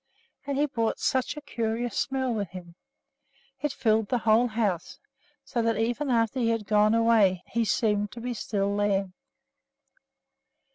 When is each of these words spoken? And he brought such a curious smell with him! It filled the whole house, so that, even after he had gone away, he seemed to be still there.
And 0.47 0.57
he 0.57 0.65
brought 0.65 0.97
such 0.97 1.37
a 1.37 1.41
curious 1.41 1.95
smell 1.95 2.33
with 2.33 2.49
him! 2.49 2.73
It 3.61 3.71
filled 3.71 4.07
the 4.09 4.17
whole 4.17 4.47
house, 4.47 4.97
so 5.45 5.61
that, 5.61 5.77
even 5.77 6.09
after 6.09 6.39
he 6.39 6.49
had 6.49 6.65
gone 6.65 6.95
away, 6.95 7.43
he 7.45 7.63
seemed 7.65 8.11
to 8.13 8.19
be 8.19 8.33
still 8.33 8.75
there. 8.75 9.11